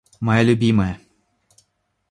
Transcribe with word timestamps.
Моя 0.19 0.41
любимая. 0.41 0.99